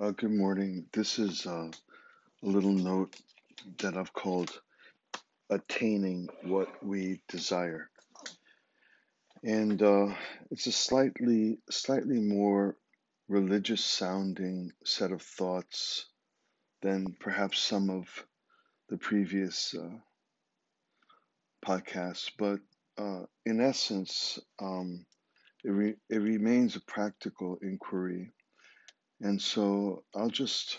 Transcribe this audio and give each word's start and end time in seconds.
Uh, 0.00 0.12
good 0.12 0.30
morning. 0.30 0.86
This 0.92 1.18
is 1.18 1.44
uh, 1.44 1.68
a 2.44 2.46
little 2.46 2.70
note 2.72 3.16
that 3.78 3.96
I've 3.96 4.12
called 4.12 4.60
Attaining 5.50 6.28
What 6.44 6.68
We 6.84 7.20
Desire. 7.28 7.90
And 9.42 9.82
uh, 9.82 10.14
it's 10.52 10.68
a 10.68 10.72
slightly, 10.72 11.58
slightly 11.68 12.20
more 12.20 12.76
religious 13.28 13.84
sounding 13.84 14.70
set 14.84 15.10
of 15.10 15.20
thoughts 15.20 16.06
than 16.80 17.16
perhaps 17.18 17.58
some 17.58 17.90
of 17.90 18.06
the 18.90 18.98
previous 18.98 19.74
uh, 19.74 19.96
podcasts. 21.66 22.30
But 22.38 22.60
uh, 22.96 23.24
in 23.44 23.60
essence, 23.60 24.38
um, 24.62 25.04
it, 25.64 25.70
re- 25.70 25.96
it 26.08 26.18
remains 26.18 26.76
a 26.76 26.80
practical 26.82 27.58
inquiry. 27.62 28.30
And 29.20 29.40
so 29.40 30.04
I'll 30.14 30.30
just 30.30 30.78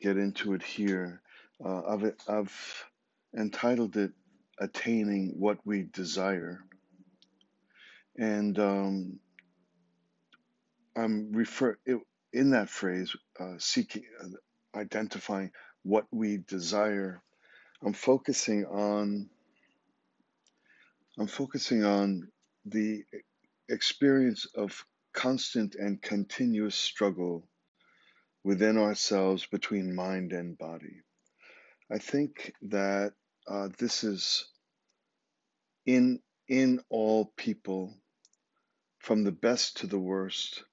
get 0.00 0.16
into 0.16 0.54
it 0.54 0.62
here. 0.62 1.22
Uh, 1.64 1.82
I've, 1.86 2.14
I've 2.28 2.84
entitled 3.36 3.96
it 3.96 4.12
Attaining 4.58 5.34
What 5.38 5.58
We 5.64 5.84
Desire. 5.92 6.60
And 8.18 8.58
um, 8.58 9.20
I'm 10.96 11.32
refer 11.32 11.78
in 12.32 12.50
that 12.50 12.68
phrase, 12.68 13.14
uh, 13.38 13.54
seeking, 13.58 14.04
uh, 14.22 14.78
identifying 14.78 15.50
what 15.82 16.06
we 16.10 16.38
desire. 16.46 17.22
I'm 17.84 17.92
focusing 17.92 18.64
on, 18.66 19.28
I'm 21.18 21.26
focusing 21.26 21.84
on 21.84 22.28
the 22.64 23.04
experience 23.68 24.46
of 24.56 24.84
constant 25.12 25.74
and 25.74 26.00
continuous 26.00 26.74
struggle 26.74 27.48
within 28.44 28.78
ourselves 28.78 29.46
between 29.46 29.94
mind 29.94 30.32
and 30.32 30.58
body. 30.58 31.02
I 31.90 31.98
think 31.98 32.54
that 32.62 33.12
uh, 33.48 33.68
this 33.78 34.04
is 34.04 34.46
in 35.86 36.20
in 36.48 36.80
all 36.90 37.32
people, 37.36 37.94
from 38.98 39.24
the 39.24 39.32
best 39.32 39.78
to 39.78 39.86
the 39.86 39.98
worst, 39.98 40.64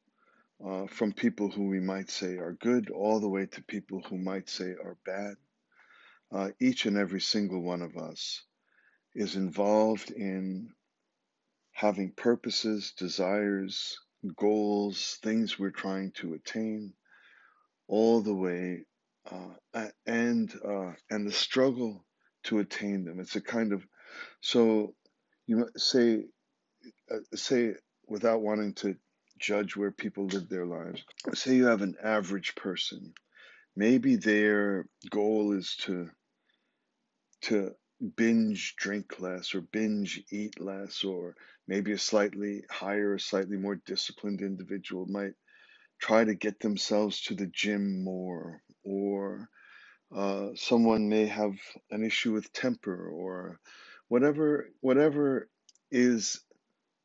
uh, 0.66 0.88
from 0.88 1.14
people 1.14 1.50
who 1.50 1.68
we 1.68 1.80
might 1.80 2.10
say 2.10 2.38
are 2.38 2.58
good, 2.60 2.90
all 2.90 3.20
the 3.20 3.30
way 3.30 3.46
to 3.46 3.64
people 3.64 4.02
who 4.10 4.18
might 4.18 4.50
say 4.50 4.72
are 4.72 4.98
bad. 5.06 5.36
Uh, 6.32 6.50
each 6.60 6.86
and 6.86 6.98
every 6.98 7.22
single 7.22 7.62
one 7.62 7.82
of 7.82 7.98
us 7.98 8.44
is 9.16 9.36
involved 9.36 10.12
in 10.12 10.70
having 11.72 12.12
purposes, 12.12 12.94
desires, 12.98 13.98
goals, 14.36 15.18
things 15.24 15.58
we're 15.58 15.72
trying 15.72 16.12
to 16.12 16.34
attain, 16.34 16.94
all 17.90 18.22
the 18.22 18.36
way, 18.36 18.86
uh, 19.32 19.88
and 20.08 20.54
uh, 20.66 20.94
and 21.10 21.28
the 21.28 21.34
struggle 21.34 22.06
to 22.46 22.60
attain 22.60 23.04
them. 23.04 23.20
It's 23.20 23.36
a 23.36 23.42
kind 23.42 23.74
of 23.74 23.86
so 24.42 24.96
you 25.48 25.68
say 25.78 26.24
uh, 27.12 27.18
say 27.36 27.76
without 28.08 28.42
wanting 28.42 28.74
to 28.76 28.96
judge 29.40 29.76
where 29.76 29.92
people 29.92 30.28
live 30.28 30.50
their 30.50 30.66
lives. 30.66 31.04
Say 31.34 31.56
you 31.56 31.68
have 31.68 31.82
an 31.82 31.96
average 32.04 32.56
person. 32.56 33.14
Maybe 33.76 34.18
their 34.18 34.86
goal 35.10 35.54
is 35.54 35.76
to 35.82 36.10
to 37.44 37.72
binge 38.16 38.76
drink 38.78 39.20
less 39.20 39.56
or 39.56 39.62
binge 39.62 40.24
eat 40.32 40.60
less 40.62 41.04
or 41.04 41.36
maybe 41.68 41.92
a 41.92 41.98
slightly 41.98 42.64
higher 42.70 43.14
or 43.14 43.20
slightly 43.20 43.58
more 43.58 43.76
disciplined 43.86 44.42
individual 44.42 45.06
might 45.08 45.34
try 46.00 46.24
to 46.24 46.36
get 46.36 46.60
themselves 46.62 47.22
to 47.24 47.36
the 47.36 47.48
gym 47.48 48.04
more, 48.04 48.62
or 48.84 49.50
uh, 50.16 50.50
someone 50.56 51.10
may 51.10 51.28
have 51.28 51.56
an 51.92 52.04
issue 52.04 52.34
with 52.34 52.54
temper, 52.54 53.10
or 53.10 53.60
whatever 54.10 54.70
whatever 54.82 55.50
is 55.92 56.42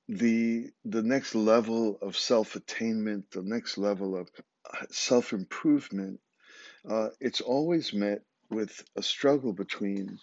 the 0.09 0.71
the 0.84 1.03
next 1.03 1.34
level 1.34 1.99
of 2.03 2.16
self 2.16 2.56
attainment, 2.56 3.31
the 3.33 3.43
next 3.43 3.78
level 3.78 4.16
of 4.16 4.28
self 4.91 5.33
improvement. 5.33 6.21
Uh, 6.88 7.09
it's 7.21 7.41
always 7.41 7.94
met 7.94 8.22
with 8.50 8.84
a 8.97 9.03
struggle 9.03 9.53
between 9.53 10.19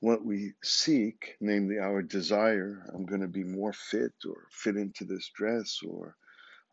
what 0.00 0.24
we 0.24 0.52
seek, 0.62 1.36
namely 1.40 1.78
our 1.78 2.02
desire. 2.02 2.84
I'm 2.94 3.06
going 3.06 3.22
to 3.22 3.28
be 3.28 3.44
more 3.44 3.72
fit 3.72 4.12
or 4.28 4.46
fit 4.50 4.76
into 4.76 5.04
this 5.04 5.30
dress 5.34 5.78
or 5.86 6.16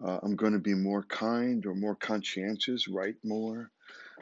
uh, 0.04 0.20
I'm 0.24 0.36
going 0.36 0.54
to 0.54 0.60
be 0.60 0.76
more 0.76 1.04
kind 1.04 1.66
or 1.66 1.76
more 1.76 1.96
conscientious, 1.96 2.88
write 2.88 3.16
more. 3.24 3.72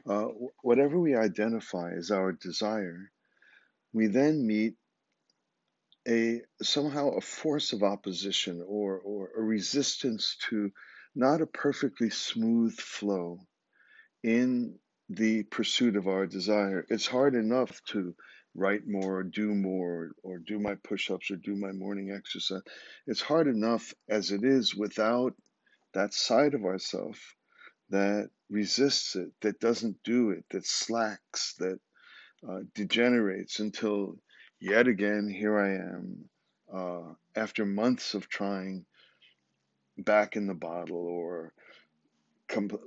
Uh, 0.08 0.28
whatever 0.64 1.00
we 1.00 1.16
identify 1.16 1.92
as 1.94 2.12
our 2.12 2.32
desire, 2.32 3.12
we 3.94 4.08
then 4.08 4.46
meet 4.46 4.76
a 6.08 6.42
somehow 6.62 7.10
a 7.10 7.22
force 7.22 7.74
of 7.74 7.84
opposition 7.84 8.64
or, 8.68 9.00
or 9.00 9.30
a 9.38 9.42
resistance 9.42 10.38
to 10.50 10.72
not 11.16 11.42
a 11.42 11.48
perfectly 11.48 12.10
smooth 12.10 12.78
flow 12.80 13.40
in 14.24 14.80
the 15.10 15.44
pursuit 15.46 15.98
of 15.98 16.08
our 16.08 16.28
desire. 16.28 16.86
It's 16.90 17.08
hard 17.08 17.36
enough 17.36 17.82
to 17.90 18.16
write 18.56 18.88
more, 18.88 19.20
or 19.20 19.24
do 19.24 19.54
more, 19.56 20.12
or 20.24 20.40
do 20.40 20.60
my 20.60 20.76
push 20.76 21.12
ups, 21.12 21.32
or 21.32 21.38
do 21.38 21.56
my 21.56 21.72
morning 21.74 22.12
exercise. 22.16 22.62
It's 23.08 23.22
hard 23.22 23.48
enough 23.48 23.94
as 24.10 24.32
it 24.32 24.44
is 24.44 24.76
without 24.76 25.36
that 25.98 26.14
side 26.14 26.54
of 26.54 26.64
ourself 26.64 27.36
that 27.90 28.30
resists 28.52 29.16
it, 29.16 29.32
that 29.42 29.60
doesn't 29.60 29.98
do 30.04 30.30
it, 30.30 30.46
that 30.52 30.66
slacks, 30.66 31.56
that 31.58 31.80
uh, 32.48 32.60
degenerates 32.76 33.60
until 33.60 34.16
yet 34.60 34.88
again 34.88 35.28
here 35.28 35.58
I 35.58 35.70
am 35.70 36.30
uh, 36.72 37.14
after 37.36 37.66
months 37.66 38.14
of 38.14 38.30
trying 38.30 38.86
back 39.98 40.36
in 40.36 40.46
the 40.46 40.54
bottle 40.54 41.08
or 41.08 41.54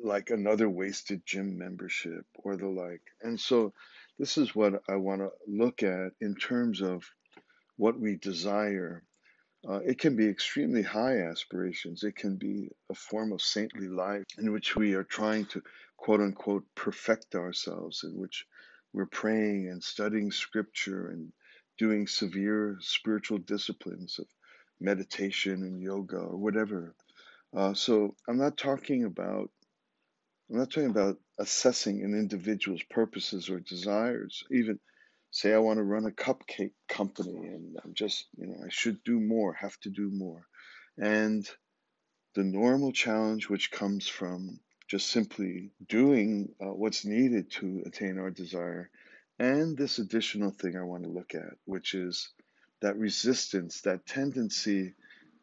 like 0.04 0.30
another 0.30 0.68
wasted 0.68 1.26
gym 1.26 1.58
membership 1.58 2.24
or 2.36 2.56
the 2.56 2.68
like. 2.68 3.02
And 3.22 3.40
so 3.40 3.72
this 4.20 4.38
is 4.38 4.54
what 4.54 4.82
I 4.88 4.94
want 4.94 5.20
to 5.20 5.30
look 5.48 5.82
at 5.82 6.12
in 6.20 6.36
terms 6.36 6.80
of 6.80 7.02
what 7.76 7.98
we 7.98 8.14
desire 8.14 9.02
uh, 9.68 9.80
it 9.84 9.98
can 9.98 10.16
be 10.16 10.26
extremely 10.28 10.82
high 10.82 11.18
aspirations. 11.18 12.02
It 12.02 12.16
can 12.16 12.36
be 12.36 12.70
a 12.90 12.94
form 12.94 13.32
of 13.32 13.42
saintly 13.42 13.88
life 13.88 14.24
in 14.38 14.52
which 14.52 14.74
we 14.74 14.94
are 14.94 15.04
trying 15.04 15.46
to, 15.46 15.62
quote 15.96 16.20
unquote, 16.20 16.64
perfect 16.74 17.34
ourselves, 17.34 18.04
in 18.04 18.18
which 18.18 18.46
we're 18.92 19.06
praying 19.06 19.68
and 19.68 19.82
studying 19.82 20.32
scripture 20.32 21.08
and 21.10 21.32
doing 21.78 22.06
severe 22.06 22.78
spiritual 22.80 23.38
disciplines 23.38 24.18
of 24.18 24.26
meditation 24.80 25.62
and 25.62 25.80
yoga 25.80 26.16
or 26.16 26.36
whatever. 26.36 26.94
Uh, 27.54 27.74
so 27.74 28.14
I'm 28.28 28.38
not 28.38 28.56
talking 28.56 29.04
about 29.04 29.50
I'm 30.50 30.58
not 30.58 30.70
talking 30.70 30.90
about 30.90 31.16
assessing 31.38 32.02
an 32.02 32.14
individual's 32.14 32.82
purposes 32.90 33.48
or 33.48 33.60
desires, 33.60 34.42
even 34.50 34.80
say 35.30 35.52
I 35.52 35.58
want 35.58 35.78
to 35.78 35.84
run 35.84 36.06
a 36.06 36.10
cupcake 36.10 36.72
company 36.88 37.46
and 37.46 37.78
I'm 37.84 37.94
just, 37.94 38.26
you 38.36 38.46
know, 38.46 38.56
I 38.64 38.68
should 38.68 39.02
do 39.04 39.20
more, 39.20 39.52
have 39.54 39.78
to 39.80 39.90
do 39.90 40.10
more. 40.10 40.46
And 40.98 41.48
the 42.34 42.44
normal 42.44 42.92
challenge 42.92 43.48
which 43.48 43.70
comes 43.70 44.08
from 44.08 44.60
just 44.88 45.08
simply 45.08 45.70
doing 45.88 46.54
uh, 46.60 46.66
what's 46.66 47.04
needed 47.04 47.50
to 47.52 47.82
attain 47.86 48.18
our 48.18 48.30
desire. 48.30 48.90
And 49.38 49.76
this 49.76 49.98
additional 49.98 50.50
thing 50.50 50.76
I 50.76 50.82
want 50.82 51.04
to 51.04 51.10
look 51.10 51.34
at, 51.34 51.54
which 51.64 51.94
is 51.94 52.28
that 52.82 52.98
resistance, 52.98 53.82
that 53.82 54.06
tendency 54.06 54.94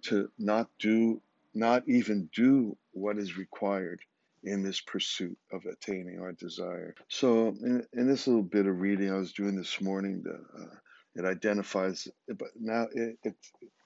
to 0.04 0.30
not 0.38 0.70
do, 0.80 1.22
not 1.54 1.88
even 1.88 2.30
do 2.34 2.78
what 2.92 3.18
is 3.18 3.38
required 3.38 4.02
in 4.48 4.64
this 4.64 4.82
pursuit 4.82 5.38
of 5.52 5.66
attaining 5.66 6.20
our 6.20 6.32
desire. 6.32 6.96
So, 7.10 7.50
in, 7.50 7.86
in 7.94 8.08
this 8.08 8.28
little 8.28 8.44
bit 8.44 8.66
of 8.66 8.80
reading 8.80 9.12
I 9.12 9.18
was 9.18 9.34
doing 9.34 9.56
this 9.56 9.82
morning, 9.82 10.24
the, 10.24 10.36
uh, 10.36 10.76
it 11.16 11.26
identifies, 11.26 12.08
but 12.28 12.50
now 12.60 12.88
it, 12.94 13.18
it, 13.24 13.36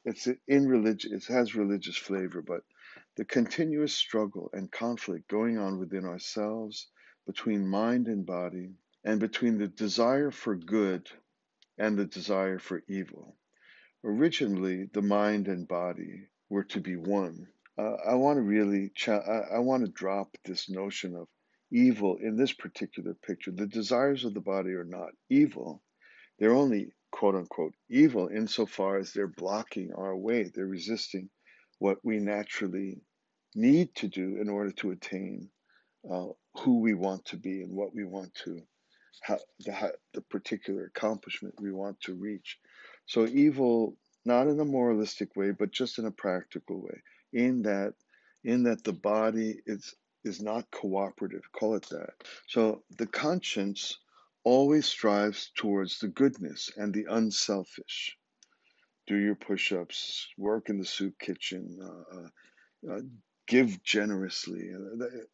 it's 0.06 0.28
in 0.48 0.68
religion, 0.68 1.14
it 1.14 1.26
has 1.26 1.56
religious 1.56 1.98
flavor, 1.98 2.42
but 2.42 2.62
the 3.16 3.26
continuous 3.26 3.94
struggle 3.94 4.50
and 4.54 4.72
conflict 4.72 5.28
going 5.28 5.58
on 5.58 5.80
within 5.80 6.06
ourselves, 6.06 6.88
between 7.26 7.68
mind 7.68 8.08
and 8.08 8.26
body, 8.26 8.72
and 9.04 9.20
between 9.20 9.58
the 9.58 9.68
desire 9.68 10.32
for 10.32 10.56
good 10.56 11.10
and 11.78 11.98
the 11.98 12.06
desire 12.06 12.60
for 12.60 12.84
evil. 12.88 13.36
Originally, 14.04 14.90
the 14.94 15.02
mind 15.02 15.48
and 15.48 15.68
body 15.68 16.28
were 16.50 16.64
to 16.64 16.82
be 16.82 16.96
one 16.96 17.48
uh, 17.80 17.96
I 18.10 18.16
want 18.16 18.38
to 18.38 18.42
really, 18.44 18.92
cha- 18.96 19.20
I, 19.20 19.58
I 19.58 19.60
want 19.60 19.86
to 19.86 19.92
drop 19.92 20.30
this 20.46 20.70
notion 20.70 21.16
of 21.16 21.28
evil 21.72 22.18
in 22.22 22.38
this 22.38 22.54
particular 22.54 23.16
picture. 23.26 23.52
The 23.52 23.68
desires 23.68 24.26
of 24.26 24.34
the 24.34 24.42
body 24.42 24.72
are 24.72 24.86
not 24.86 25.10
evil. 25.30 25.82
They're 26.40 26.54
only 26.56 26.94
quote 27.12 27.36
unquote 27.36 27.74
evil 27.90 28.30
insofar 28.36 28.98
as 28.98 29.14
they're 29.14 29.28
blocking 29.28 29.92
our 29.98 30.16
way. 30.18 30.52
They're 30.54 30.68
resisting 30.68 31.30
what 31.80 31.98
we 32.04 32.20
naturally 32.20 33.02
need 33.56 33.96
to 33.96 34.08
do 34.08 34.38
in 34.42 34.50
order 34.50 34.72
to 34.72 34.92
attain 34.92 35.50
uh, 36.10 36.28
who 36.60 36.80
we 36.82 36.94
want 36.94 37.26
to 37.26 37.38
be 37.38 37.62
and 37.62 37.72
what 37.74 37.96
we 37.96 38.06
want 38.06 38.34
to, 38.46 38.60
how, 39.24 39.40
the, 39.62 39.74
the 40.14 40.22
particular 40.22 40.86
accomplishment 40.86 41.56
we 41.62 41.72
want 41.72 42.00
to 42.02 42.16
reach. 42.16 42.58
So 43.08 43.28
evil, 43.28 43.98
not 44.26 44.48
in 44.48 44.60
a 44.60 44.66
moralistic 44.66 45.36
way, 45.36 45.52
but 45.52 45.72
just 45.72 46.00
in 46.00 46.06
a 46.06 46.12
practical 46.12 46.82
way, 46.82 47.02
in 47.34 47.64
that, 47.64 47.94
in 48.44 48.64
that 48.64 48.84
the 48.84 48.94
body 48.94 49.62
is 49.66 49.96
is 50.24 50.42
not 50.42 50.70
cooperative. 50.72 51.42
Call 51.52 51.76
it 51.76 51.88
that. 51.90 52.14
So 52.48 52.84
the 52.98 53.08
conscience 53.08 53.98
always 54.44 54.86
strives 54.86 55.52
towards 55.56 56.00
the 56.00 56.10
goodness 56.10 56.70
and 56.78 56.94
the 56.94 57.06
unselfish. 57.10 58.18
Do 59.08 59.18
your 59.18 59.36
push-ups, 59.36 60.28
work 60.38 60.70
in 60.70 60.78
the 60.78 60.86
soup 60.86 61.18
kitchen, 61.20 61.80
uh, 61.82 62.18
uh, 62.18 62.94
uh, 62.96 63.02
give 63.48 63.84
generously. 63.84 64.72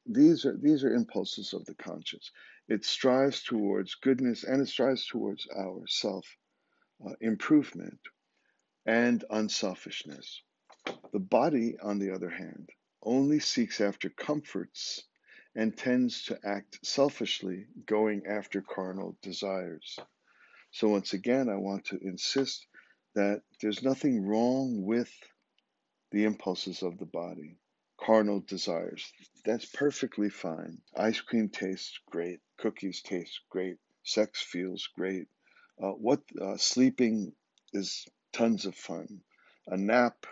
These 0.05 0.45
are 0.45 0.57
these 0.57 0.83
are 0.83 0.94
impulses 0.94 1.53
of 1.53 1.65
the 1.65 1.75
conscience. 1.75 2.31
It 2.67 2.85
strives 2.85 3.44
towards 3.44 3.95
goodness 3.95 4.44
and 4.44 4.61
it 4.61 4.67
strives 4.67 5.05
towards 5.07 5.47
our 5.55 5.83
self 5.88 6.25
uh, 7.05 7.13
improvement 7.21 7.99
and 8.85 9.23
unselfishness. 9.29 10.41
The 11.11 11.19
body, 11.19 11.77
on 11.79 11.99
the 11.99 12.11
other 12.11 12.29
hand, 12.29 12.69
only 13.01 13.39
seeks 13.39 13.81
after 13.81 14.09
comforts 14.09 15.03
and 15.55 15.75
tends 15.75 16.25
to 16.25 16.39
act 16.45 16.85
selfishly, 16.85 17.65
going 17.85 18.25
after 18.27 18.61
carnal 18.61 19.17
desires. 19.21 19.97
So, 20.71 20.89
once 20.89 21.13
again, 21.13 21.49
I 21.49 21.55
want 21.55 21.85
to 21.85 21.97
insist 21.97 22.67
that 23.15 23.41
there's 23.61 23.81
nothing 23.81 24.25
wrong 24.27 24.83
with 24.85 25.11
the 26.11 26.23
impulses 26.23 26.83
of 26.83 26.97
the 26.97 27.05
body, 27.05 27.57
carnal 27.99 28.41
desires. 28.41 29.11
That's 29.43 29.65
perfectly 29.65 30.29
fine. 30.29 30.81
Ice 30.95 31.19
cream 31.21 31.49
tastes 31.49 31.99
great, 32.09 32.39
cookies 32.57 33.01
taste 33.01 33.41
great, 33.49 33.77
sex 34.03 34.41
feels 34.41 34.87
great. 34.95 35.27
Uh, 35.81 35.91
what 35.91 36.21
uh, 36.39 36.57
sleeping 36.57 37.33
is 37.73 38.05
tons 38.31 38.65
of 38.65 38.75
fun. 38.75 39.21
A 39.67 39.77
nap 39.77 40.25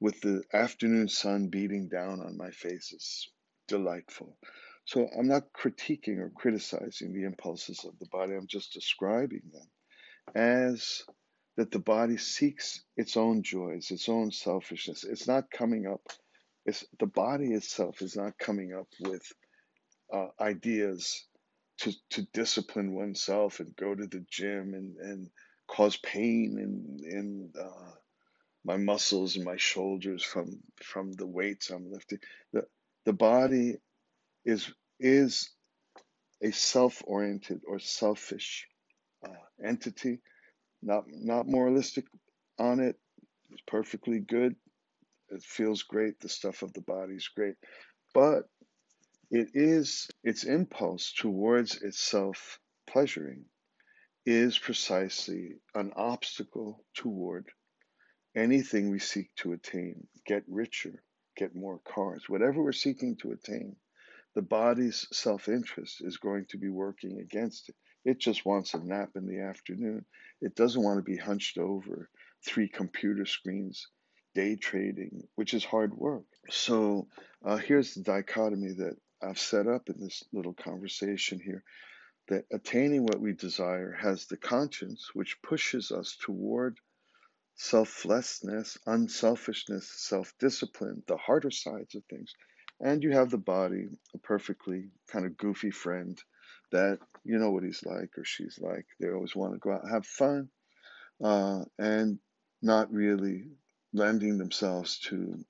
with 0.00 0.20
the 0.20 0.42
afternoon 0.52 1.08
sun 1.08 1.48
beating 1.48 1.88
down 1.88 2.20
on 2.20 2.36
my 2.36 2.50
face 2.50 2.92
is 2.92 3.28
delightful. 3.68 4.38
So 4.84 5.08
I'm 5.18 5.28
not 5.28 5.52
critiquing 5.52 6.18
or 6.18 6.30
criticizing 6.34 7.12
the 7.12 7.24
impulses 7.24 7.84
of 7.84 7.98
the 7.98 8.06
body. 8.06 8.34
I'm 8.34 8.46
just 8.46 8.72
describing 8.72 9.42
them 9.52 9.68
as 10.34 11.02
that 11.56 11.70
the 11.70 11.78
body 11.78 12.16
seeks 12.16 12.84
its 12.96 13.16
own 13.16 13.42
joys, 13.42 13.90
its 13.90 14.08
own 14.08 14.30
selfishness. 14.30 15.04
It's 15.04 15.28
not 15.28 15.50
coming 15.50 15.86
up. 15.86 16.02
It's 16.66 16.84
the 17.00 17.06
body 17.06 17.52
itself 17.52 18.02
is 18.02 18.16
not 18.16 18.38
coming 18.38 18.74
up 18.74 18.88
with 19.00 19.22
uh, 20.12 20.28
ideas 20.40 21.26
to 21.78 21.92
to 22.10 22.22
discipline 22.32 22.94
oneself 22.94 23.60
and 23.60 23.74
go 23.76 23.94
to 23.94 24.06
the 24.06 24.24
gym 24.30 24.74
and 24.74 24.96
and 24.98 25.30
cause 25.68 25.96
pain 25.98 26.58
in 26.58 27.10
in 27.10 27.52
uh, 27.60 27.92
my 28.64 28.76
muscles 28.76 29.36
and 29.36 29.44
my 29.44 29.56
shoulders 29.56 30.24
from 30.24 30.60
from 30.82 31.12
the 31.12 31.26
weights 31.26 31.70
I'm 31.70 31.90
lifting. 31.90 32.20
The 32.52 32.66
the 33.06 33.14
body 33.14 33.76
is 34.44 34.72
is 35.00 35.50
a 36.42 36.52
self-oriented 36.52 37.62
or 37.66 37.78
selfish 37.80 38.68
uh, 39.24 39.30
entity 39.64 40.18
not 40.82 41.04
not 41.08 41.46
moralistic 41.46 42.06
on 42.58 42.80
it. 42.80 42.96
It's 43.50 43.62
perfectly 43.66 44.20
good. 44.20 44.54
It 45.30 45.42
feels 45.42 45.82
great. 45.82 46.20
The 46.20 46.28
stuff 46.28 46.62
of 46.62 46.72
the 46.72 46.82
body 46.82 47.14
is 47.14 47.28
great, 47.28 47.56
but 48.14 48.44
it 49.30 49.50
is 49.54 50.08
its 50.24 50.44
impulse 50.44 51.12
towards 51.12 51.82
itself 51.82 52.60
pleasuring 52.86 53.44
is 54.26 54.58
precisely 54.58 55.56
an 55.74 55.92
obstacle 55.96 56.84
toward 56.94 57.46
anything 58.34 58.90
we 58.90 58.98
seek 58.98 59.34
to 59.36 59.52
attain. 59.52 60.06
Get 60.26 60.44
richer, 60.48 61.02
get 61.36 61.54
more 61.54 61.78
cars, 61.78 62.28
whatever 62.28 62.62
we're 62.62 62.72
seeking 62.72 63.16
to 63.16 63.32
attain. 63.32 63.76
The 64.34 64.42
body's 64.42 65.06
self 65.12 65.48
interest 65.48 66.00
is 66.00 66.18
going 66.18 66.46
to 66.50 66.58
be 66.58 66.68
working 66.68 67.20
against 67.20 67.68
it. 67.68 67.74
It 68.04 68.18
just 68.18 68.46
wants 68.46 68.74
a 68.74 68.78
nap 68.78 69.10
in 69.16 69.26
the 69.26 69.40
afternoon. 69.40 70.04
It 70.40 70.54
doesn't 70.54 70.82
want 70.82 70.98
to 70.98 71.10
be 71.10 71.16
hunched 71.16 71.58
over 71.58 72.08
three 72.46 72.68
computer 72.68 73.26
screens, 73.26 73.88
day 74.34 74.56
trading, 74.56 75.26
which 75.34 75.54
is 75.54 75.64
hard 75.64 75.94
work. 75.94 76.24
So 76.50 77.08
uh, 77.44 77.56
here's 77.56 77.94
the 77.94 78.02
dichotomy 78.02 78.74
that 78.74 78.96
I've 79.20 79.38
set 79.38 79.66
up 79.66 79.88
in 79.88 79.98
this 79.98 80.22
little 80.32 80.54
conversation 80.54 81.40
here 81.40 81.64
that 82.28 82.44
attaining 82.52 83.04
what 83.04 83.20
we 83.20 83.32
desire 83.32 83.92
has 83.92 84.26
the 84.26 84.36
conscience, 84.36 85.10
which 85.14 85.42
pushes 85.42 85.90
us 85.90 86.16
toward 86.20 86.78
selflessness, 87.58 88.78
unselfishness, 88.86 89.90
self 89.96 90.32
discipline, 90.38 91.02
the 91.08 91.16
harder 91.16 91.50
sides 91.50 91.94
of 91.96 92.04
things. 92.04 92.32
And 92.80 93.02
you 93.02 93.10
have 93.10 93.30
the 93.30 93.38
body, 93.38 93.88
a 94.14 94.18
perfectly 94.18 94.90
kind 95.08 95.26
of 95.26 95.36
goofy 95.36 95.72
friend 95.72 96.16
that 96.70 96.98
you 97.24 97.38
know 97.38 97.50
what 97.50 97.64
he's 97.64 97.84
like 97.84 98.16
or 98.16 98.24
she's 98.24 98.58
like. 98.62 98.86
They 99.00 99.10
always 99.10 99.34
want 99.34 99.54
to 99.54 99.58
go 99.58 99.72
out 99.72 99.82
and 99.82 99.92
have 99.92 100.06
fun 100.06 100.48
uh, 101.22 101.64
and 101.78 102.20
not 102.62 102.92
really 102.92 103.46
lending 103.92 104.38
themselves 104.38 104.98
to 105.08 105.44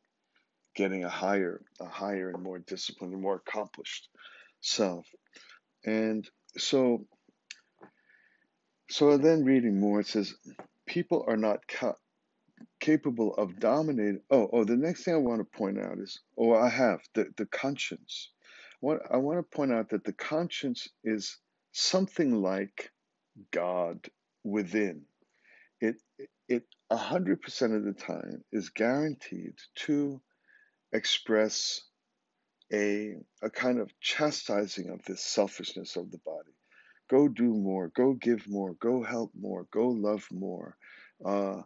getting 0.75 1.05
a 1.05 1.11
higher, 1.11 1.61
a 1.81 1.87
higher 1.87 2.31
and 2.31 2.43
more 2.43 2.59
disciplined 2.59 3.13
and 3.13 3.23
more 3.23 3.43
accomplished 3.47 4.09
self. 4.61 5.07
And 5.85 6.27
so, 6.57 7.05
so 8.89 9.19
then 9.19 9.45
reading 9.45 9.79
more, 9.79 10.01
it 10.01 10.07
says, 10.07 10.35
people 10.89 11.25
are 11.29 11.39
not 11.39 11.61
ca- 11.69 11.95
capable 12.81 13.35
of 13.37 13.61
dominating. 13.61 14.23
Oh, 14.31 14.49
oh, 14.53 14.65
the 14.65 14.77
next 14.77 15.05
thing 15.05 15.15
I 15.15 15.19
want 15.19 15.41
to 15.41 15.59
point 15.59 15.79
out 15.81 15.99
is, 15.99 16.21
oh, 16.39 16.55
I 16.55 16.71
have 16.71 17.01
the, 17.15 17.27
the 17.39 17.47
conscience 17.47 18.31
what 18.81 19.01
I 19.13 19.19
want 19.19 19.39
to 19.41 19.57
point 19.57 19.73
out 19.73 19.91
that 19.91 20.05
the 20.05 20.15
conscience 20.15 20.89
is 21.05 21.39
something 21.73 22.43
like 22.43 22.93
God 23.53 24.09
within. 24.45 25.03
It 25.81 25.97
it 26.49 26.65
hundred 26.93 27.43
percent 27.43 27.75
of 27.75 27.85
the 27.85 27.95
time 27.95 28.45
is 28.53 28.71
guaranteed 28.71 29.55
to 29.87 30.21
express 30.93 31.83
a 32.73 33.17
a 33.43 33.51
kind 33.51 33.81
of 33.81 33.91
chastising 34.01 34.91
of 34.91 35.05
this 35.05 35.23
selfishness 35.23 35.97
of 35.97 36.11
the 36.13 36.19
body. 36.19 36.58
Go 37.11 37.29
do 37.29 37.55
more. 37.55 37.91
Go 37.95 38.15
give 38.15 38.49
more. 38.49 38.75
Go 38.81 39.03
help 39.03 39.33
more. 39.39 39.67
Go 39.73 39.89
love 39.89 40.27
more. 40.33 40.77
Uh, 41.25 41.63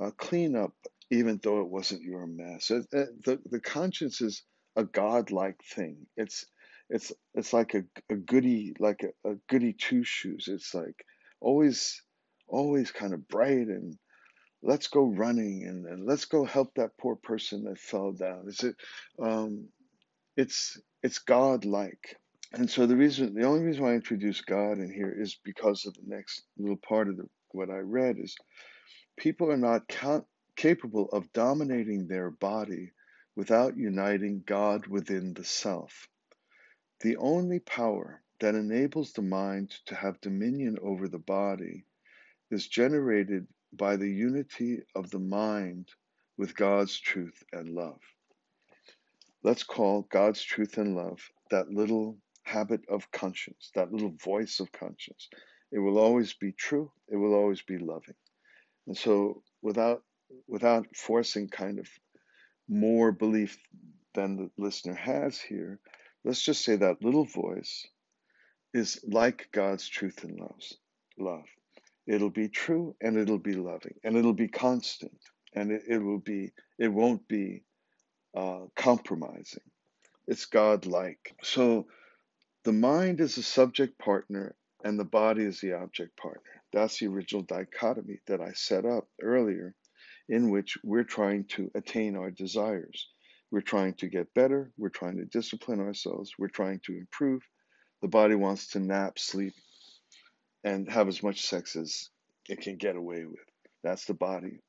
uh, 0.00 0.10
clean 0.16 0.56
up, 0.56 0.72
even 1.10 1.40
though 1.42 1.60
it 1.60 1.68
wasn't 1.68 2.02
your 2.02 2.26
mess. 2.26 2.70
It, 2.70 2.86
it, 2.92 3.24
the 3.24 3.40
the 3.50 3.60
conscience 3.60 4.20
is 4.20 4.42
a 4.76 4.84
godlike 4.84 5.60
thing. 5.74 6.06
It's 6.16 6.46
it's 6.88 7.12
it's 7.34 7.52
like 7.52 7.74
a, 7.74 7.84
a 8.10 8.16
goody 8.16 8.74
like 8.78 9.02
a, 9.04 9.30
a 9.30 9.34
goody 9.48 9.74
two 9.74 10.04
shoes. 10.04 10.48
It's 10.48 10.74
like 10.74 11.04
always 11.40 12.02
always 12.48 12.90
kind 12.90 13.14
of 13.14 13.28
bright 13.28 13.68
and 13.68 13.96
let's 14.62 14.88
go 14.88 15.04
running 15.04 15.66
and, 15.66 15.86
and 15.86 16.06
let's 16.06 16.26
go 16.26 16.44
help 16.44 16.74
that 16.74 16.98
poor 17.00 17.16
person 17.16 17.64
that 17.64 17.78
fell 17.78 18.12
down. 18.12 18.44
Is 18.48 18.60
it 18.64 18.76
um 19.22 19.68
it's 20.36 20.80
it's 21.02 21.18
godlike. 21.20 22.16
And 22.52 22.68
so 22.68 22.86
the 22.86 22.96
reason 22.96 23.34
the 23.34 23.44
only 23.46 23.62
reason 23.62 23.84
why 23.84 23.92
I 23.92 23.94
introduce 23.94 24.40
God 24.40 24.78
in 24.78 24.92
here 24.92 25.14
is 25.16 25.38
because 25.44 25.86
of 25.86 25.94
the 25.94 26.02
next 26.06 26.42
little 26.58 26.76
part 26.76 27.08
of 27.08 27.16
the, 27.16 27.28
what 27.52 27.70
I 27.70 27.78
read 27.78 28.18
is 28.18 28.36
people 29.16 29.52
are 29.52 29.56
not 29.56 29.88
ca- 29.88 30.24
capable 30.56 31.08
of 31.10 31.32
dominating 31.32 32.08
their 32.08 32.30
body 32.30 32.90
without 33.36 33.76
uniting 33.76 34.42
God 34.44 34.86
within 34.88 35.32
the 35.34 35.44
self. 35.44 36.08
The 37.02 37.16
only 37.18 37.60
power 37.60 38.22
that 38.40 38.56
enables 38.56 39.12
the 39.12 39.22
mind 39.22 39.70
to 39.86 39.94
have 39.94 40.20
dominion 40.20 40.76
over 40.82 41.08
the 41.08 41.18
body 41.18 41.84
is 42.50 42.66
generated 42.66 43.46
by 43.72 43.96
the 43.96 44.10
unity 44.10 44.82
of 44.96 45.10
the 45.10 45.20
mind 45.20 45.88
with 46.36 46.56
God's 46.56 46.98
truth 46.98 47.44
and 47.52 47.70
love. 47.74 48.00
Let's 49.44 49.62
call 49.62 50.02
God's 50.10 50.42
truth 50.42 50.78
and 50.78 50.96
love 50.96 51.20
that 51.50 51.70
little 51.70 52.18
habit 52.50 52.82
of 52.88 53.10
conscience, 53.12 53.70
that 53.74 53.92
little 53.92 54.14
voice 54.24 54.60
of 54.60 54.72
conscience. 54.72 55.28
It 55.72 55.78
will 55.78 55.98
always 55.98 56.34
be 56.34 56.52
true, 56.52 56.90
it 57.08 57.16
will 57.16 57.34
always 57.34 57.62
be 57.62 57.78
loving. 57.78 58.16
And 58.86 58.96
so 58.96 59.42
without 59.62 60.02
without 60.48 60.86
forcing 60.94 61.48
kind 61.48 61.78
of 61.78 61.88
more 62.68 63.12
belief 63.12 63.58
than 64.14 64.36
the 64.36 64.50
listener 64.58 64.94
has 64.94 65.40
here, 65.40 65.78
let's 66.24 66.42
just 66.42 66.64
say 66.64 66.76
that 66.76 67.02
little 67.02 67.24
voice 67.24 67.86
is 68.72 69.00
like 69.06 69.48
God's 69.52 69.88
truth 69.88 70.24
and 70.24 70.38
loves, 70.38 70.76
love. 71.18 71.46
It'll 72.06 72.30
be 72.30 72.48
true 72.48 72.96
and 73.00 73.16
it'll 73.16 73.38
be 73.38 73.54
loving 73.54 73.94
and 74.04 74.16
it'll 74.16 74.32
be 74.32 74.48
constant 74.48 75.18
and 75.54 75.70
it, 75.72 75.82
it 75.88 75.98
will 75.98 76.18
be, 76.18 76.52
it 76.78 76.88
won't 76.88 77.26
be 77.28 77.62
uh, 78.36 78.66
compromising. 78.76 79.62
It's 80.26 80.46
God-like. 80.46 81.34
So 81.42 81.86
the 82.62 82.72
mind 82.72 83.20
is 83.20 83.36
the 83.36 83.42
subject 83.42 83.98
partner 83.98 84.54
and 84.84 84.98
the 84.98 85.04
body 85.04 85.44
is 85.44 85.60
the 85.60 85.72
object 85.72 86.16
partner. 86.16 86.62
That's 86.72 86.98
the 86.98 87.06
original 87.06 87.42
dichotomy 87.42 88.20
that 88.26 88.40
I 88.42 88.52
set 88.52 88.84
up 88.84 89.08
earlier, 89.22 89.74
in 90.28 90.50
which 90.50 90.76
we're 90.84 91.04
trying 91.04 91.44
to 91.56 91.70
attain 91.74 92.16
our 92.16 92.30
desires. 92.30 93.08
We're 93.50 93.62
trying 93.62 93.94
to 93.94 94.08
get 94.08 94.34
better. 94.34 94.70
We're 94.76 94.90
trying 94.90 95.16
to 95.16 95.24
discipline 95.24 95.80
ourselves. 95.80 96.32
We're 96.38 96.48
trying 96.48 96.80
to 96.84 96.96
improve. 96.96 97.42
The 98.02 98.08
body 98.08 98.34
wants 98.34 98.68
to 98.68 98.78
nap, 98.78 99.18
sleep, 99.18 99.54
and 100.62 100.90
have 100.90 101.08
as 101.08 101.22
much 101.22 101.46
sex 101.46 101.76
as 101.76 102.10
it 102.48 102.60
can 102.60 102.76
get 102.76 102.96
away 102.96 103.24
with. 103.24 103.40
That's 103.82 104.04
the 104.04 104.14
body. 104.14 104.60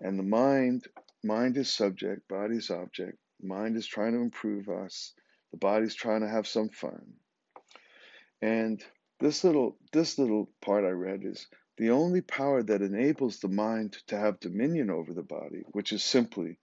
And 0.00 0.18
the 0.18 0.24
mind, 0.24 0.86
mind 1.22 1.58
is 1.58 1.70
subject, 1.70 2.28
body 2.28 2.56
is 2.56 2.70
object. 2.70 3.18
Mind 3.42 3.76
is 3.76 3.86
trying 3.86 4.12
to 4.12 4.20
improve 4.20 4.70
us. 4.70 5.12
The 5.52 5.58
body's 5.58 5.94
trying 5.94 6.22
to 6.22 6.28
have 6.28 6.46
some 6.46 6.70
fun. 6.70 7.12
And 8.42 8.84
this 9.18 9.44
little 9.44 9.78
this 9.92 10.18
little 10.18 10.50
part 10.60 10.84
I 10.84 10.90
read 10.90 11.24
is 11.24 11.46
the 11.78 11.90
only 11.90 12.20
power 12.20 12.62
that 12.62 12.82
enables 12.82 13.38
the 13.40 13.48
mind 13.48 13.94
to 14.08 14.18
have 14.18 14.40
dominion 14.40 14.90
over 14.90 15.14
the 15.14 15.22
body, 15.22 15.62
which 15.72 15.92
is 15.92 16.04
simply 16.04 16.58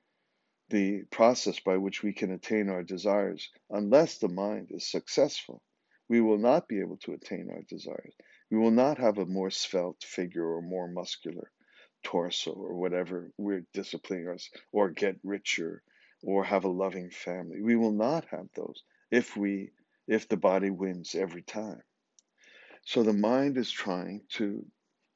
the 0.70 1.04
process 1.12 1.60
by 1.60 1.78
which 1.78 2.04
we 2.04 2.14
can 2.14 2.32
attain 2.32 2.70
our 2.70 2.84
desires. 2.84 3.50
Unless 3.70 4.20
the 4.20 4.30
mind 4.30 4.70
is 4.72 4.90
successful, 4.90 5.62
we 6.10 6.22
will 6.22 6.38
not 6.38 6.68
be 6.68 6.80
able 6.80 6.98
to 6.98 7.14
attain 7.14 7.50
our 7.50 7.62
desires. 7.64 8.14
We 8.52 8.58
will 8.58 8.72
not 8.72 8.98
have 9.00 9.18
a 9.18 9.26
more 9.26 9.50
svelte 9.50 10.04
figure 10.04 10.46
or 10.46 10.62
more 10.62 10.88
muscular 10.88 11.52
torso 12.04 12.52
or 12.52 12.76
whatever 12.76 13.32
we're 13.38 13.66
disciplining 13.74 14.28
us 14.28 14.50
or 14.72 14.90
get 14.90 15.18
richer 15.24 15.82
or 16.22 16.44
have 16.44 16.66
a 16.66 16.70
loving 16.70 17.10
family. 17.10 17.62
We 17.62 17.76
will 17.76 17.92
not 17.94 18.26
have 18.26 18.48
those 18.56 18.84
if 19.12 19.36
we 19.36 19.72
if 20.08 20.28
the 20.28 20.38
body 20.38 20.70
wins 20.70 21.16
every 21.16 21.42
time. 21.42 21.82
So 22.86 23.04
the 23.04 23.14
mind 23.14 23.58
is 23.58 23.72
trying 23.72 24.22
to 24.34 24.66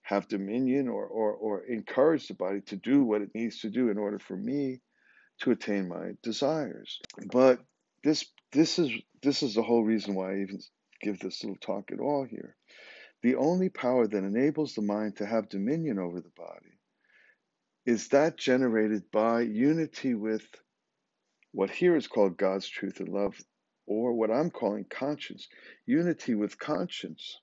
have 0.02 0.28
dominion 0.28 0.88
or, 0.88 1.06
or, 1.06 1.34
or 1.34 1.64
encourage 1.66 2.28
the 2.28 2.34
body 2.34 2.62
to 2.62 2.78
do 2.78 3.04
what 3.04 3.22
it 3.22 3.36
needs 3.36 3.60
to 3.60 3.70
do 3.70 3.90
in 3.90 3.98
order 3.98 4.20
for 4.20 4.38
me 4.38 4.80
to 5.42 5.52
attain 5.52 5.88
my 5.90 6.12
desires. 6.24 7.00
But 7.32 7.60
this 8.04 8.26
this 8.54 8.80
is 8.80 8.92
this 9.22 9.44
is 9.44 9.56
the 9.56 9.64
whole 9.64 9.84
reason 9.84 10.16
why 10.16 10.32
I 10.32 10.40
even 10.40 10.60
give 11.02 11.20
this 11.20 11.44
little 11.44 11.58
talk 11.58 11.92
at 11.92 12.00
all 12.00 12.24
here. 12.24 12.56
The 13.22 13.36
only 13.36 13.70
power 13.70 14.08
that 14.08 14.24
enables 14.24 14.74
the 14.74 14.82
mind 14.82 15.18
to 15.18 15.26
have 15.26 15.50
dominion 15.50 16.00
over 16.00 16.22
the 16.22 16.32
body 16.38 16.80
is 17.86 18.10
that 18.10 18.38
generated 18.38 19.04
by 19.12 19.42
unity 19.42 20.14
with 20.14 20.46
what 21.52 21.70
here 21.70 21.96
is 21.96 22.08
called 22.08 22.38
God's 22.38 22.68
truth 22.68 23.00
and 23.00 23.10
love, 23.10 23.36
or 23.88 24.14
what 24.14 24.30
I'm 24.30 24.52
calling 24.52 24.86
conscience, 24.86 25.48
unity 25.86 26.36
with 26.36 26.60
conscience. 26.60 27.40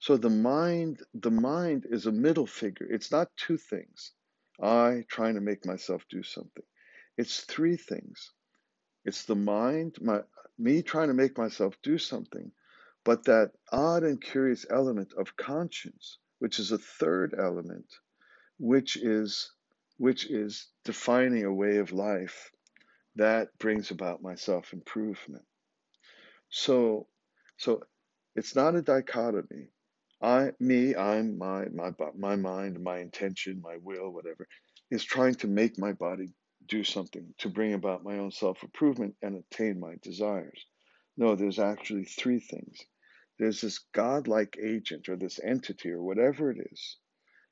So 0.00 0.16
the 0.16 0.30
mind, 0.30 1.02
the 1.14 1.30
mind 1.30 1.86
is 1.88 2.06
a 2.06 2.12
middle 2.12 2.46
figure. 2.46 2.86
It's 2.90 3.12
not 3.12 3.36
two 3.36 3.56
things. 3.56 4.12
I 4.60 5.04
trying 5.08 5.34
to 5.34 5.40
make 5.40 5.66
myself 5.66 6.04
do 6.10 6.22
something. 6.22 6.64
It's 7.16 7.42
three 7.42 7.76
things. 7.76 8.32
It's 9.04 9.24
the 9.24 9.36
mind, 9.36 9.96
my 10.00 10.22
me 10.58 10.82
trying 10.82 11.08
to 11.08 11.14
make 11.14 11.36
myself 11.36 11.76
do 11.82 11.98
something, 11.98 12.52
but 13.04 13.24
that 13.24 13.52
odd 13.72 14.04
and 14.04 14.22
curious 14.22 14.64
element 14.70 15.12
of 15.18 15.36
conscience, 15.36 16.18
which 16.38 16.58
is 16.58 16.72
a 16.72 16.78
third 16.78 17.34
element, 17.38 17.86
which 18.58 18.96
is 18.96 19.52
which 19.98 20.30
is 20.30 20.68
defining 20.84 21.44
a 21.44 21.52
way 21.52 21.78
of 21.78 21.92
life 21.92 22.50
that 23.16 23.56
brings 23.58 23.90
about 23.90 24.22
my 24.22 24.34
self 24.34 24.72
improvement. 24.72 25.44
So, 26.56 27.08
so 27.56 27.82
it's 28.36 28.54
not 28.54 28.76
a 28.76 28.80
dichotomy. 28.80 29.70
I, 30.22 30.52
me, 30.60 30.94
I'm 30.94 31.36
my, 31.36 31.64
my, 31.70 31.92
my 32.16 32.36
mind, 32.36 32.80
my 32.80 33.00
intention, 33.00 33.60
my 33.60 33.78
will, 33.82 34.12
whatever, 34.12 34.46
is 34.88 35.02
trying 35.02 35.34
to 35.36 35.48
make 35.48 35.80
my 35.80 35.94
body 35.94 36.32
do 36.66 36.84
something 36.84 37.34
to 37.38 37.48
bring 37.48 37.74
about 37.74 38.04
my 38.04 38.18
own 38.18 38.30
self 38.30 38.62
improvement 38.62 39.16
and 39.20 39.34
attain 39.34 39.80
my 39.80 39.96
desires. 40.00 40.64
No, 41.16 41.34
there's 41.34 41.58
actually 41.58 42.04
three 42.04 42.38
things. 42.38 42.78
There's 43.36 43.60
this 43.60 43.80
godlike 43.92 44.56
agent 44.62 45.08
or 45.08 45.16
this 45.16 45.40
entity 45.42 45.90
or 45.90 46.04
whatever 46.04 46.52
it 46.52 46.58
is 46.70 46.98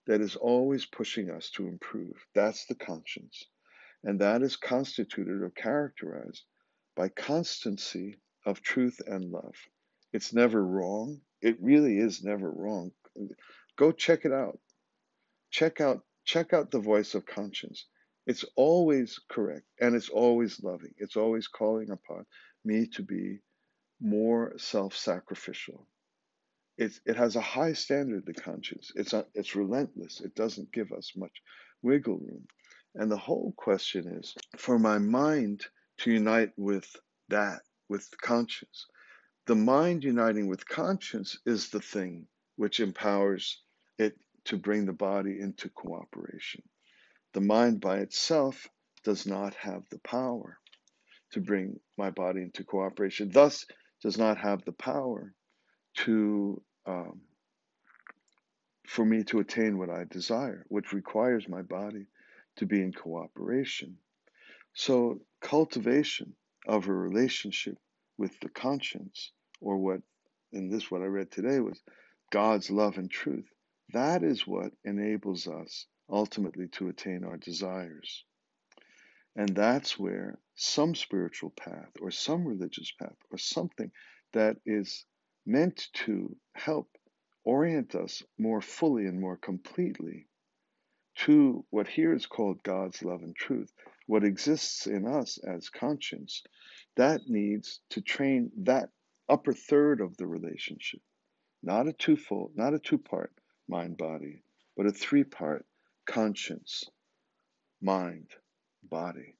that 0.06 0.20
is 0.20 0.36
always 0.36 0.86
pushing 0.86 1.28
us 1.28 1.50
to 1.56 1.66
improve. 1.66 2.24
That's 2.36 2.66
the 2.66 2.76
conscience. 2.76 3.46
And 4.04 4.20
that 4.20 4.42
is 4.42 4.54
constituted 4.54 5.42
or 5.42 5.50
characterized 5.50 6.44
by 6.94 7.08
constancy 7.08 8.20
of 8.44 8.62
truth 8.62 9.00
and 9.06 9.30
love. 9.30 9.54
It's 10.12 10.32
never 10.32 10.64
wrong. 10.64 11.20
It 11.40 11.56
really 11.60 11.98
is 11.98 12.22
never 12.22 12.50
wrong. 12.50 12.92
Go 13.76 13.92
check 13.92 14.24
it 14.24 14.32
out. 14.32 14.58
Check 15.50 15.80
out 15.80 16.02
check 16.24 16.52
out 16.52 16.70
the 16.70 16.78
voice 16.78 17.14
of 17.14 17.26
conscience. 17.26 17.86
It's 18.26 18.44
always 18.54 19.18
correct 19.28 19.66
and 19.80 19.96
it's 19.96 20.08
always 20.08 20.62
loving. 20.62 20.94
It's 20.98 21.16
always 21.16 21.48
calling 21.48 21.90
upon 21.90 22.24
me 22.64 22.86
to 22.94 23.02
be 23.02 23.40
more 24.00 24.54
self-sacrificial. 24.58 25.86
It, 26.78 26.92
it 27.04 27.16
has 27.16 27.36
a 27.36 27.40
high 27.40 27.72
standard, 27.72 28.24
the 28.26 28.34
conscience. 28.34 28.92
It's, 28.94 29.12
a, 29.12 29.26
it's 29.34 29.56
relentless. 29.56 30.20
It 30.20 30.34
doesn't 30.34 30.72
give 30.72 30.92
us 30.92 31.12
much 31.16 31.42
wiggle 31.82 32.18
room. 32.18 32.46
And 32.94 33.10
the 33.10 33.16
whole 33.16 33.52
question 33.56 34.18
is 34.20 34.34
for 34.56 34.78
my 34.78 34.98
mind 34.98 35.66
to 35.98 36.12
unite 36.12 36.52
with 36.56 36.88
that, 37.28 37.60
with 37.92 38.08
conscience. 38.22 38.86
The 39.46 39.54
mind 39.54 40.02
uniting 40.02 40.46
with 40.48 40.66
conscience 40.66 41.38
is 41.44 41.68
the 41.68 41.80
thing 41.80 42.26
which 42.56 42.80
empowers 42.80 43.62
it 43.98 44.14
to 44.46 44.56
bring 44.56 44.86
the 44.86 44.94
body 44.94 45.38
into 45.38 45.68
cooperation. 45.68 46.62
The 47.34 47.42
mind 47.42 47.82
by 47.82 47.98
itself 47.98 48.66
does 49.04 49.26
not 49.26 49.54
have 49.56 49.82
the 49.90 49.98
power 49.98 50.58
to 51.32 51.40
bring 51.42 51.80
my 51.98 52.08
body 52.08 52.40
into 52.40 52.64
cooperation, 52.64 53.30
thus, 53.30 53.66
does 54.02 54.16
not 54.16 54.38
have 54.38 54.64
the 54.64 54.72
power 54.72 55.34
to 56.04 56.62
um, 56.86 57.20
for 58.86 59.04
me 59.04 59.22
to 59.24 59.40
attain 59.40 59.76
what 59.76 59.90
I 59.90 60.04
desire, 60.10 60.64
which 60.68 60.94
requires 60.94 61.46
my 61.46 61.60
body 61.60 62.06
to 62.56 62.64
be 62.64 62.80
in 62.80 62.92
cooperation. 62.94 63.98
So, 64.72 65.20
cultivation 65.42 66.34
of 66.66 66.88
a 66.88 66.92
relationship 66.92 67.78
with 68.18 68.38
the 68.40 68.48
conscience, 68.48 69.32
or 69.60 69.78
what 69.78 70.00
in 70.52 70.68
this, 70.68 70.90
what 70.90 71.02
I 71.02 71.06
read 71.06 71.30
today 71.30 71.60
was 71.60 71.80
God's 72.30 72.70
love 72.70 72.98
and 72.98 73.10
truth, 73.10 73.48
that 73.92 74.22
is 74.22 74.46
what 74.46 74.72
enables 74.84 75.46
us 75.46 75.86
ultimately 76.10 76.68
to 76.68 76.88
attain 76.88 77.24
our 77.24 77.36
desires. 77.36 78.24
And 79.34 79.48
that's 79.54 79.98
where 79.98 80.38
some 80.54 80.94
spiritual 80.94 81.50
path 81.50 81.90
or 82.00 82.10
some 82.10 82.46
religious 82.46 82.92
path 82.92 83.16
or 83.30 83.38
something 83.38 83.90
that 84.32 84.58
is 84.66 85.04
meant 85.46 85.88
to 85.92 86.36
help 86.54 86.88
orient 87.44 87.94
us 87.94 88.22
more 88.38 88.60
fully 88.60 89.06
and 89.06 89.20
more 89.20 89.36
completely 89.36 90.26
to 91.14 91.64
what 91.70 91.88
here 91.88 92.14
is 92.14 92.26
called 92.26 92.62
God's 92.62 93.02
love 93.02 93.22
and 93.22 93.34
truth, 93.34 93.72
what 94.12 94.24
exists 94.24 94.86
in 94.86 95.06
us 95.06 95.38
as 95.38 95.70
conscience, 95.70 96.42
that 96.96 97.22
needs 97.28 97.80
to 97.88 98.02
train 98.02 98.52
that 98.58 98.90
upper 99.26 99.54
third 99.54 100.02
of 100.02 100.14
the 100.18 100.26
relationship, 100.26 101.00
not 101.62 101.88
a 101.88 101.94
twofold, 101.94 102.52
not 102.54 102.74
a 102.74 102.78
two 102.78 102.98
part 102.98 103.32
mind 103.70 103.96
body, 103.96 104.42
but 104.76 104.84
a 104.84 104.92
three 104.92 105.24
part 105.24 105.64
conscience, 106.04 106.84
mind, 107.80 108.28
body. 108.82 109.34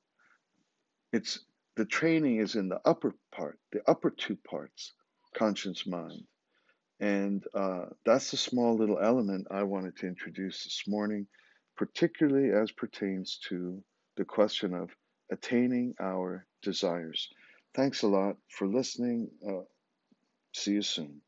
It's 1.12 1.41
the 1.76 1.85
training 1.85 2.38
is 2.38 2.55
in 2.55 2.71
the 2.71 2.81
upper 2.87 3.14
part, 3.31 3.59
the 3.73 3.83
upper 3.87 4.09
two 4.09 4.37
parts, 4.37 4.95
conscience, 5.37 5.87
mind. 5.87 6.23
And 6.99 7.45
uh, 7.52 7.88
that's 8.07 8.31
the 8.31 8.38
small 8.38 8.79
little 8.79 8.99
element 8.99 9.49
I 9.50 9.64
wanted 9.64 9.99
to 9.99 10.07
introduce 10.07 10.64
this 10.64 10.85
morning 10.88 11.26
particularly 11.76 12.50
as 12.50 12.71
pertains 12.71 13.38
to 13.49 13.83
the 14.16 14.25
question 14.25 14.75
of 14.75 14.90
attaining 15.31 15.95
our 16.00 16.47
desires. 16.62 17.28
Thanks 17.75 18.02
a 18.02 18.09
lot 18.09 18.37
for 18.49 18.66
listening. 18.66 19.31
Uh, 19.47 19.62
see 20.54 20.73
you 20.73 20.83
soon. 20.83 21.21